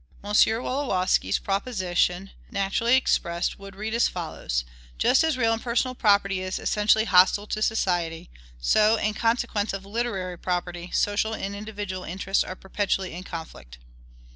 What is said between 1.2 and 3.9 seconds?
proposition, naturally expressed, would